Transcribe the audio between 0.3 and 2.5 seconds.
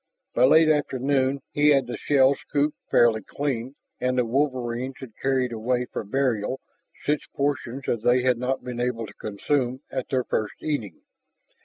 By late afternoon he had the shell